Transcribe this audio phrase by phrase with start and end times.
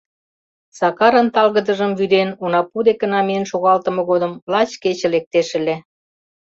[0.77, 5.75] Сакарын талгыдыжым вӱден онапу дек намиен шогалтыме годым лач кече лектеш ыле.